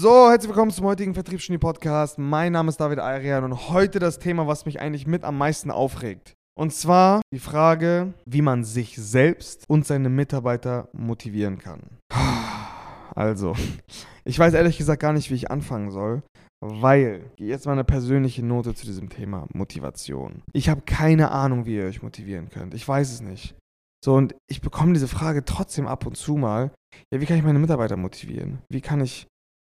[0.00, 2.18] So, herzlich willkommen zum heutigen Vertriebsgenie Podcast.
[2.18, 5.72] Mein Name ist David Ayrian und heute das Thema, was mich eigentlich mit am meisten
[5.72, 6.34] aufregt.
[6.56, 11.98] Und zwar die Frage, wie man sich selbst und seine Mitarbeiter motivieren kann.
[13.16, 13.56] Also,
[14.24, 16.22] ich weiß ehrlich gesagt gar nicht, wie ich anfangen soll,
[16.60, 20.42] weil, jetzt mal eine persönliche Note zu diesem Thema Motivation.
[20.52, 22.72] Ich habe keine Ahnung, wie ihr euch motivieren könnt.
[22.72, 23.56] Ich weiß es nicht.
[24.04, 26.70] So, und ich bekomme diese Frage trotzdem ab und zu mal.
[27.12, 28.60] Ja, wie kann ich meine Mitarbeiter motivieren?
[28.70, 29.26] Wie kann ich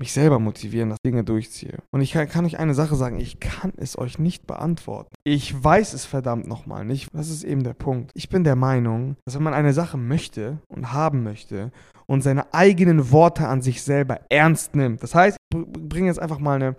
[0.04, 1.77] mich selber motivieren, dass ich Dinge durchziehe?
[1.93, 5.16] Und ich kann, kann euch eine Sache sagen, ich kann es euch nicht beantworten.
[5.23, 7.07] Ich weiß es verdammt nochmal nicht.
[7.13, 8.11] Das ist eben der Punkt.
[8.13, 11.71] Ich bin der Meinung, dass wenn man eine Sache möchte und haben möchte
[12.05, 16.39] und seine eigenen Worte an sich selber ernst nimmt, das heißt, ich bringe jetzt einfach
[16.39, 16.75] mal eine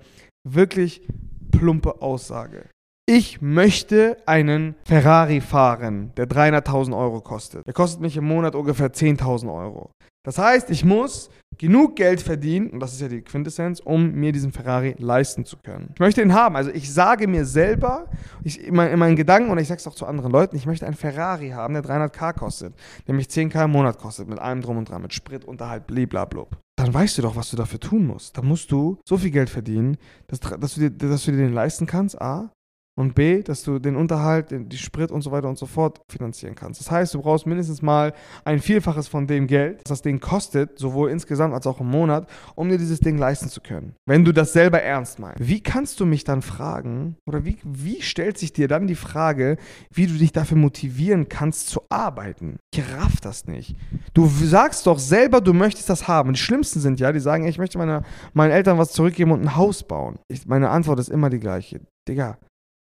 [0.46, 1.09] wirklich
[1.51, 2.66] plumpe Aussage.
[3.06, 7.66] Ich möchte einen Ferrari fahren, der 300.000 Euro kostet.
[7.66, 9.91] Der kostet mich im Monat ungefähr 10.000 Euro.
[10.24, 14.32] Das heißt, ich muss genug Geld verdienen, und das ist ja die Quintessenz, um mir
[14.32, 15.91] diesen Ferrari leisten zu können.
[15.95, 16.56] Ich möchte ihn haben.
[16.56, 18.07] Also ich sage mir selber,
[18.43, 20.96] ich, in, meinen Gedanken, und ich sage es auch zu anderen Leuten, ich möchte einen
[20.96, 22.74] Ferrari haben, der 300k kostet,
[23.07, 26.46] der mich 10k im Monat kostet, mit allem drum und dran, mit Sprit, Unterhalt, blablabla.
[26.77, 28.37] Dann weißt du doch, was du dafür tun musst.
[28.37, 29.96] Dann musst du so viel Geld verdienen,
[30.27, 32.51] dass, dass, du, dir, dass du dir den leisten kannst, A,
[32.96, 36.54] und B, dass du den Unterhalt, die Sprit und so weiter und so fort finanzieren
[36.54, 36.80] kannst.
[36.80, 38.12] Das heißt, du brauchst mindestens mal
[38.45, 42.28] ein Vielfaches von dem Geld, das das Ding kostet, sowohl insgesamt als auch im Monat,
[42.56, 43.95] um dir dieses Ding leisten zu können.
[44.06, 45.46] Wenn du das selber ernst meinst.
[45.46, 49.56] Wie kannst du mich dann fragen, oder wie, wie stellt sich dir dann die Frage,
[49.92, 52.59] wie du dich dafür motivieren kannst zu arbeiten?
[52.74, 53.76] Ich raff das nicht.
[54.15, 56.32] Du sagst doch selber, du möchtest das haben.
[56.32, 59.56] Die Schlimmsten sind ja, die sagen, ich möchte meine, meinen Eltern was zurückgeben und ein
[59.56, 60.18] Haus bauen.
[60.28, 61.80] Ich, meine Antwort ist immer die gleiche.
[62.09, 62.37] Digga,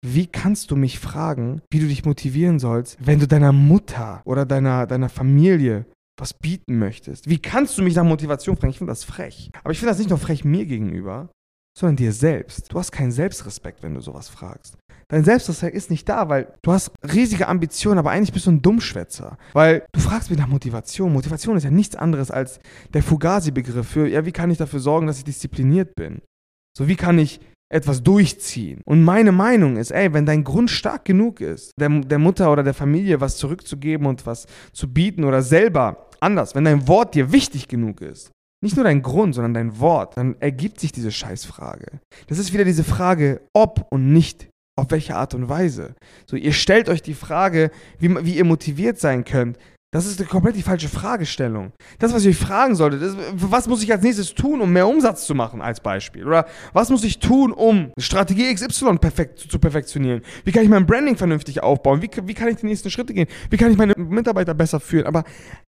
[0.05, 4.45] wie kannst du mich fragen, wie du dich motivieren sollst, wenn du deiner Mutter oder
[4.45, 5.85] deiner, deiner Familie
[6.19, 7.29] was bieten möchtest?
[7.29, 8.71] Wie kannst du mich nach Motivation fragen?
[8.71, 9.51] Ich finde das frech.
[9.63, 11.29] Aber ich finde das nicht nur frech mir gegenüber,
[11.77, 12.73] sondern dir selbst.
[12.73, 14.77] Du hast keinen Selbstrespekt, wenn du sowas fragst.
[15.09, 18.61] Dein Selbstrespekt ist nicht da, weil du hast riesige Ambitionen, aber eigentlich bist du ein
[18.61, 19.37] Dummschwätzer.
[19.53, 21.13] Weil du fragst mich nach Motivation.
[21.13, 22.59] Motivation ist ja nichts anderes als
[22.93, 26.21] der Fugazi-Begriff für, ja, wie kann ich dafür sorgen, dass ich diszipliniert bin?
[26.77, 27.39] So, wie kann ich
[27.69, 28.81] etwas durchziehen.
[28.85, 32.63] Und meine Meinung ist, ey, wenn dein Grund stark genug ist, der, der Mutter oder
[32.63, 37.31] der Familie was zurückzugeben und was zu bieten oder selber anders, wenn dein Wort dir
[37.31, 38.31] wichtig genug ist,
[38.63, 41.99] nicht nur dein Grund, sondern dein Wort, dann ergibt sich diese Scheißfrage.
[42.27, 45.95] Das ist wieder diese Frage, ob und nicht auf welche Art und Weise.
[46.25, 49.57] So, ihr stellt euch die Frage, wie, wie ihr motiviert sein könnt,
[49.97, 51.71] das ist eine komplett die falsche Fragestellung.
[51.97, 54.87] Das, was ich euch fragen solltet, ist, was muss ich als nächstes tun, um mehr
[54.87, 56.23] Umsatz zu machen, als Beispiel?
[56.23, 60.21] Oder was muss ich tun, um Strategie XY perfekt zu, perfektionieren?
[60.43, 62.03] Wie kann ich mein Branding vernünftig aufbauen?
[62.03, 63.27] Wie, wie kann ich die nächsten Schritte gehen?
[63.49, 65.07] Wie kann ich meine Mitarbeiter besser führen?
[65.07, 65.23] Aber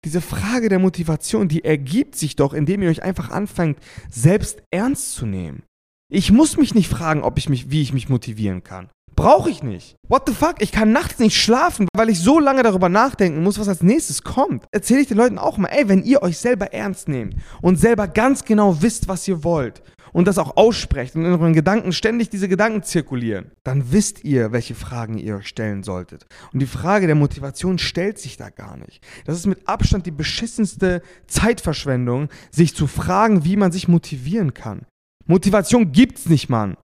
[0.03, 3.79] diese Frage der Motivation, die ergibt sich doch, indem ihr euch einfach anfangt,
[4.11, 5.63] selbst ernst zu nehmen.
[6.11, 8.89] Ich muss mich nicht fragen, ob ich mich, wie ich mich motivieren kann.
[9.17, 9.95] Brauche ich nicht.
[10.07, 10.57] What the fuck?
[10.59, 14.21] Ich kann nachts nicht schlafen, weil ich so lange darüber nachdenken muss, was als nächstes
[14.21, 14.65] kommt.
[14.71, 18.07] Erzähle ich den Leuten auch mal, ey, wenn ihr euch selber ernst nehmt und selber
[18.07, 19.81] ganz genau wisst, was ihr wollt
[20.13, 24.51] und das auch aussprecht und in euren Gedanken ständig diese Gedanken zirkulieren, dann wisst ihr,
[24.51, 26.27] welche Fragen ihr euch stellen solltet.
[26.53, 29.03] Und die Frage der Motivation stellt sich da gar nicht.
[29.25, 34.85] Das ist mit Abstand die beschissenste Zeitverschwendung, sich zu fragen, wie man sich motivieren kann.
[35.25, 36.77] Motivation gibt's nicht, Mann.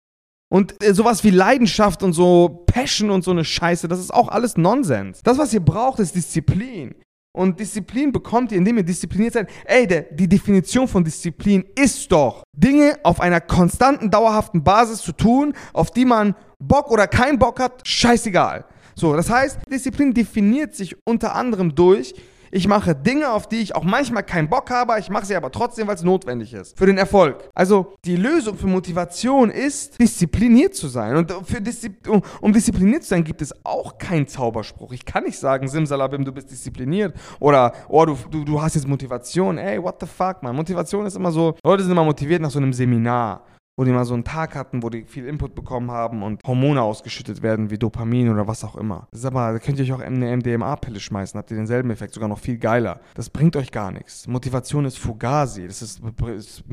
[0.54, 4.28] Und äh, sowas wie Leidenschaft und so Passion und so eine Scheiße, das ist auch
[4.28, 5.22] alles Nonsens.
[5.24, 6.94] Das, was ihr braucht, ist Disziplin.
[7.36, 9.50] Und Disziplin bekommt ihr, indem ihr diszipliniert seid.
[9.66, 15.14] Ey, der, die Definition von Disziplin ist doch, Dinge auf einer konstanten, dauerhaften Basis zu
[15.14, 18.66] tun, auf die man Bock oder keinen Bock hat, scheißegal.
[18.94, 22.14] So, das heißt, Disziplin definiert sich unter anderem durch,
[22.54, 25.52] ich mache Dinge, auf die ich auch manchmal keinen Bock habe, ich mache sie aber
[25.52, 26.78] trotzdem, weil es notwendig ist.
[26.78, 27.50] Für den Erfolg.
[27.56, 31.18] Also die Lösung für Motivation ist, diszipliniert zu sein.
[31.18, 34.94] Und für Diszi um, um, diszipliniert zu sein, gibt es auch keinen Zauberspruch.
[34.94, 37.16] Ich kann nicht sagen, Simsalabim, du bist diszipliniert.
[37.40, 39.58] Oder, oh, du, du, du hast jetzt Motivation.
[39.58, 40.56] Ey, what the fuck, man.
[40.56, 43.42] Motivation ist immer so, Leute sind immer motiviert nach so einem Seminar
[43.76, 46.82] wo die mal so einen Tag hatten, wo die viel Input bekommen haben und Hormone
[46.82, 49.08] ausgeschüttet werden, wie Dopamin oder was auch immer.
[49.12, 52.14] Das ist aber, da könnt ihr euch auch eine MDMA-Pille schmeißen, habt ihr denselben Effekt,
[52.14, 53.00] sogar noch viel geiler.
[53.16, 54.28] Das bringt euch gar nichts.
[54.28, 56.64] Motivation ist Fugazi, das, ist, das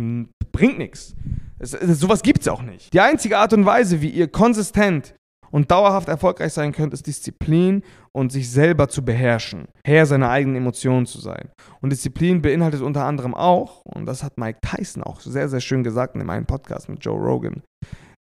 [0.53, 1.15] bringt nichts.
[1.59, 2.93] sowas gibt es auch nicht.
[2.93, 5.15] Die einzige Art und Weise, wie ihr konsistent
[5.51, 7.83] und dauerhaft erfolgreich sein könnt, ist Disziplin
[8.13, 11.51] und sich selber zu beherrschen, Herr seiner eigenen Emotionen zu sein.
[11.81, 15.83] Und Disziplin beinhaltet unter anderem auch, und das hat Mike Tyson auch sehr, sehr schön
[15.83, 17.63] gesagt in einem Podcast mit Joe Rogan,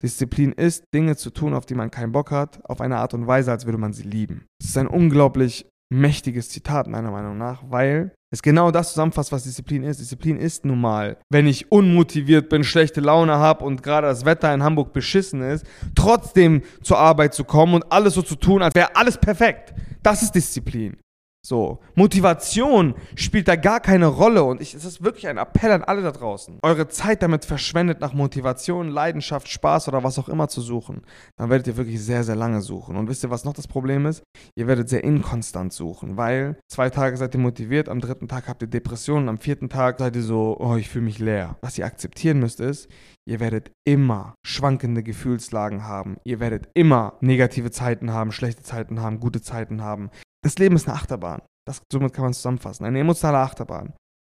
[0.03, 3.27] Disziplin ist, Dinge zu tun, auf die man keinen Bock hat, auf eine Art und
[3.27, 4.47] Weise, als würde man sie lieben.
[4.61, 9.45] Das ist ein unglaublich mächtiges Zitat meiner Meinung nach, weil Es genau das zusammenfasst, was
[9.45, 10.01] Disziplin ist.
[10.01, 14.53] Disziplin ist nun mal, wenn ich unmotiviert bin, schlechte Laune habe und gerade das Wetter
[14.53, 15.65] in Hamburg beschissen ist,
[15.95, 19.73] trotzdem zur Arbeit zu kommen und alles so zu tun, als wäre alles perfekt.
[20.03, 20.99] Das ist Disziplin.
[21.47, 26.03] So, Motivation spielt da gar keine Rolle und es ist wirklich ein Appell an alle
[26.03, 26.59] da draußen.
[26.63, 31.03] Eure Zeit damit verschwendet, nach Motivation, Leidenschaft, Spaß oder was auch immer zu suchen,
[31.37, 32.97] dann werdet ihr wirklich sehr, sehr lange suchen.
[32.97, 34.25] Und wisst ihr, was noch das Problem ist?
[34.57, 38.63] Ihr werdet sehr inkonstant suchen, weil zwei Tage seid ihr motiviert, am dritten Tag habt
[38.63, 41.57] ihr Depressionen, am vierten Tag seid ihr so, oh, ich fühle mich leer.
[41.63, 42.89] Was ihr akzeptieren müsst ist,
[43.27, 46.17] ihr werdet immer schwankende Gefühlslagen haben.
[46.25, 50.11] Ihr werdet immer negative Zeiten haben, schlechte Zeiten haben, gute Zeiten haben
[50.45, 51.43] das Leben ist eine Achterbahn.
[51.67, 52.85] Das, somit kann man es zusammenfassen.
[52.85, 53.95] Eine emotionale Achterbahn.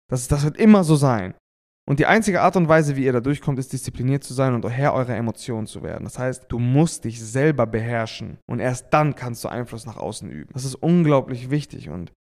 [0.09, 1.33] Das, das wird immer so sein.
[1.85, 4.67] Und die einzige Art und Weise, wie ihr da durchkommt, ist diszipliniert zu sein und
[4.69, 6.05] Herr eurer Emotionen zu werden.
[6.05, 10.29] Das heißt, du musst dich selber beherrschen und erst dann kannst du Einfluss nach außen
[10.29, 10.51] üben.
[10.53, 12.13] Das ist unglaublich wichtig und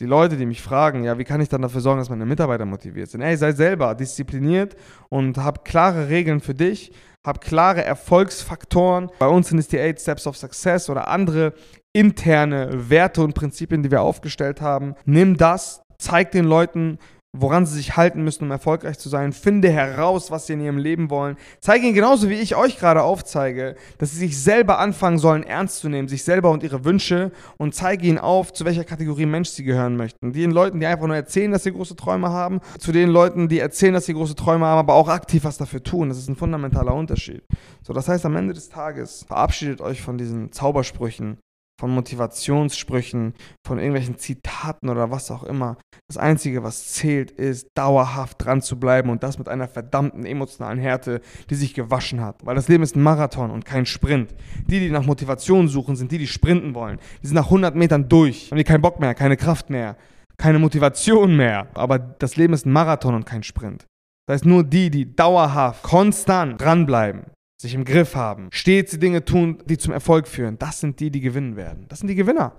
[0.00, 2.64] die Leute, die mich fragen, ja, wie kann ich dann dafür sorgen, dass meine Mitarbeiter
[2.64, 3.20] motiviert sind?
[3.20, 4.76] Ey, sei selber diszipliniert
[5.08, 6.92] und hab klare Regeln für dich,
[7.24, 9.10] hab klare Erfolgsfaktoren.
[9.18, 11.54] Bei uns sind es die 8 Steps of Success oder andere
[11.92, 14.96] interne Werte und Prinzipien, die wir aufgestellt haben.
[15.04, 16.98] Nimm das, zeig den Leuten,
[17.34, 19.32] woran sie sich halten müssen, um erfolgreich zu sein.
[19.32, 21.36] Finde heraus, was sie in ihrem Leben wollen.
[21.60, 25.78] Zeige ihnen genauso, wie ich euch gerade aufzeige, dass sie sich selber anfangen sollen, ernst
[25.78, 29.48] zu nehmen, sich selber und ihre Wünsche und zeige ihnen auf, zu welcher Kategorie Mensch
[29.50, 30.32] sie gehören möchten.
[30.32, 33.58] Den Leuten, die einfach nur erzählen, dass sie große Träume haben, zu den Leuten, die
[33.58, 36.08] erzählen, dass sie große Träume haben, aber auch aktiv was dafür tun.
[36.08, 37.42] Das ist ein fundamentaler Unterschied.
[37.82, 41.38] So, das heißt, am Ende des Tages verabschiedet euch von diesen Zaubersprüchen,
[41.78, 43.34] von Motivationssprüchen,
[43.66, 45.76] von irgendwelchen Zitaten oder was auch immer.
[46.08, 50.78] Das Einzige, was zählt, ist dauerhaft dran zu bleiben und das mit einer verdammten emotionalen
[50.78, 52.44] Härte, die sich gewaschen hat.
[52.46, 54.34] Weil das Leben ist ein Marathon und kein Sprint.
[54.66, 56.98] Die, die nach Motivation suchen, sind die, die sprinten wollen.
[57.22, 59.96] Die sind nach 100 Metern durch, haben die keinen Bock mehr, keine Kraft mehr,
[60.36, 61.68] keine Motivation mehr.
[61.74, 63.86] Aber das Leben ist ein Marathon und kein Sprint.
[64.26, 67.24] Das heißt, nur die, die dauerhaft, konstant dranbleiben,
[67.64, 71.10] sich im Griff haben, stets die Dinge tun, die zum Erfolg führen, das sind die,
[71.10, 71.86] die gewinnen werden.
[71.88, 72.52] Das sind die Gewinner.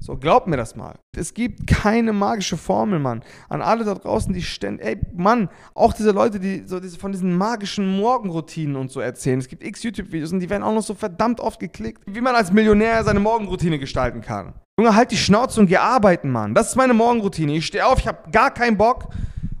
[0.00, 0.96] So, glaubt mir das mal.
[1.16, 3.22] Es gibt keine magische Formel, Mann.
[3.48, 7.10] An alle da draußen, die ständig, ey, Mann, auch diese Leute, die so diese, von
[7.10, 9.38] diesen magischen Morgenroutinen und so erzählen.
[9.38, 12.34] Es gibt x YouTube-Videos und die werden auch noch so verdammt oft geklickt, wie man
[12.34, 14.52] als Millionär seine Morgenroutine gestalten kann.
[14.78, 16.54] Junge, halt die Schnauze und geh arbeiten, Mann.
[16.54, 17.56] Das ist meine Morgenroutine.
[17.56, 19.08] Ich stehe auf, ich habe gar keinen Bock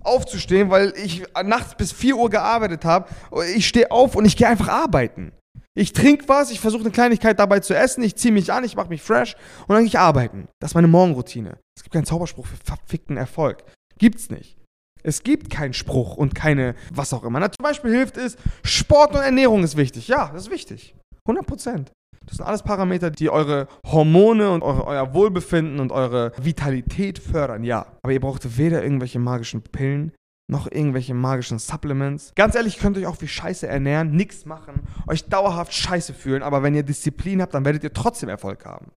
[0.04, 3.08] aufzustehen, weil ich nachts bis 4 Uhr gearbeitet habe.
[3.56, 5.32] Ich stehe auf und ich gehe einfach arbeiten.
[5.76, 8.76] Ich trinke was, ich versuche eine Kleinigkeit dabei zu essen, ich ziehe mich an, ich
[8.76, 9.34] mache mich fresh
[9.66, 10.46] und dann gehe ich arbeiten.
[10.60, 11.58] Das ist meine Morgenroutine.
[11.76, 13.64] Es gibt keinen Zauberspruch für verfickten Erfolg.
[13.98, 14.56] Gibt's nicht.
[15.02, 17.40] Es gibt keinen Spruch und keine was auch immer.
[17.40, 20.06] Na, zum Beispiel hilft es, Sport und Ernährung ist wichtig.
[20.06, 20.94] Ja, das ist wichtig.
[21.26, 21.92] 100 Prozent.
[22.26, 27.64] Das sind alles Parameter, die eure Hormone und eure, euer Wohlbefinden und eure Vitalität fördern,
[27.64, 27.86] ja.
[28.02, 30.12] Aber ihr braucht weder irgendwelche magischen Pillen,
[30.50, 32.32] noch irgendwelche magischen Supplements.
[32.34, 36.42] Ganz ehrlich, könnt ihr euch auch wie Scheiße ernähren, nichts machen, euch dauerhaft Scheiße fühlen,
[36.42, 38.90] aber wenn ihr Disziplin habt, dann werdet ihr trotzdem Erfolg haben.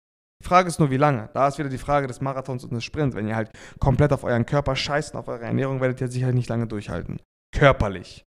[0.43, 1.31] Die Frage ist nur, wie lange.
[1.33, 3.17] Da ist wieder die Frage des Marathons und des Sprints.
[3.17, 6.35] Wenn ihr halt komplett auf euren Körper scheißt und auf eure Ernährung, werdet ihr sicherlich
[6.35, 7.19] nicht lange durchhalten.
[7.57, 8.25] Körperlich.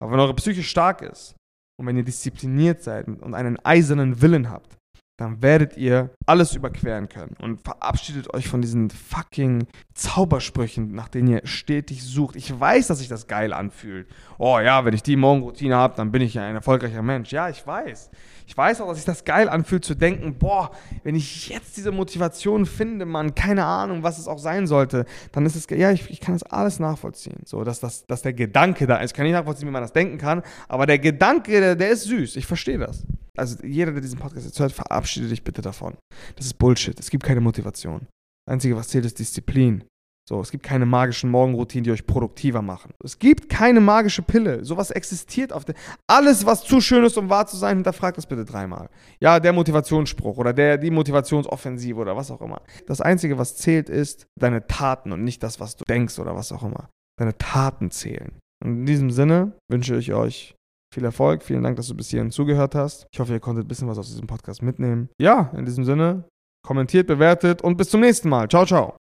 [0.00, 1.34] Aber wenn eure Psyche stark ist,
[1.76, 4.78] und wenn ihr diszipliniert seid und einen eisernen Willen habt,
[5.22, 7.36] dann werdet ihr alles überqueren können.
[7.40, 12.36] Und verabschiedet euch von diesen fucking Zaubersprüchen, nach denen ihr stetig sucht.
[12.36, 14.08] Ich weiß, dass sich das geil anfühlt.
[14.38, 17.30] Oh ja, wenn ich die Morgenroutine habe, dann bin ich ein erfolgreicher Mensch.
[17.32, 18.10] Ja, ich weiß.
[18.46, 20.72] Ich weiß auch, dass sich das geil anfühlt zu denken, boah,
[21.04, 25.46] wenn ich jetzt diese Motivation finde, man, keine Ahnung, was es auch sein sollte, dann
[25.46, 27.42] ist es, ja, ich, ich kann das alles nachvollziehen.
[27.44, 29.12] So, dass, dass, dass der Gedanke da ist.
[29.12, 32.04] Ich kann nicht nachvollziehen, wie man das denken kann, aber der Gedanke, der, der ist
[32.04, 32.36] süß.
[32.36, 33.06] Ich verstehe das.
[33.38, 35.96] Also jeder, der diesen Podcast jetzt hört, verabschiede dich bitte davon.
[36.36, 36.98] Das ist Bullshit.
[36.98, 38.06] Es gibt keine Motivation.
[38.46, 39.84] Das Einzige, was zählt, ist Disziplin.
[40.28, 42.92] So, es gibt keine magischen Morgenroutinen, die euch produktiver machen.
[43.02, 44.64] Es gibt keine magische Pille.
[44.64, 45.74] Sowas existiert auf der.
[46.06, 48.88] Alles, was zu schön ist, um wahr zu sein, hinterfragt das bitte dreimal.
[49.20, 52.62] Ja, der Motivationsspruch oder der, die Motivationsoffensive oder was auch immer.
[52.86, 56.52] Das Einzige, was zählt, ist deine Taten und nicht das, was du denkst oder was
[56.52, 56.88] auch immer.
[57.18, 58.38] Deine Taten zählen.
[58.64, 60.54] Und in diesem Sinne wünsche ich euch
[60.92, 61.42] viel Erfolg.
[61.42, 63.06] Vielen Dank, dass du bis hierhin zugehört hast.
[63.12, 65.08] Ich hoffe, ihr konntet ein bisschen was aus diesem Podcast mitnehmen.
[65.20, 66.24] Ja, in diesem Sinne,
[66.66, 68.48] kommentiert, bewertet und bis zum nächsten Mal.
[68.48, 69.01] Ciao, ciao.